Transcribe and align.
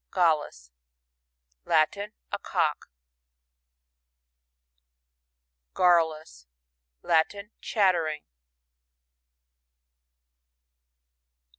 Gallus.— 0.11 0.71
Latin. 1.71 2.13
A 2.31 2.39
Cock. 2.39 2.87
Garrulus.— 5.75 6.47
Latin. 7.03 7.51
Chattering. 7.61 8.23